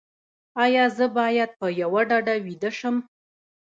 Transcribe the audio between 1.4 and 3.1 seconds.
په یوه ډډه ویده شم؟